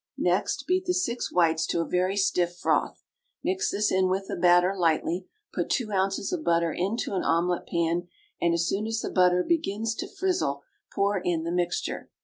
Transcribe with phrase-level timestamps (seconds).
[0.17, 3.03] Next beat the six whites to a very stiff froth;
[3.43, 7.67] mix this in with the batter lightly, put two ounces of butter into an omelet
[7.67, 8.07] pan,
[8.41, 12.09] and as soon as the butter begins to frizzle pour in the mixture.